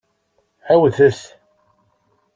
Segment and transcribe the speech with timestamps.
[0.71, 1.19] Ɛiwdet!